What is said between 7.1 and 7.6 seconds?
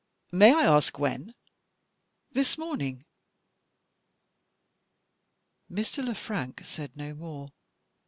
more.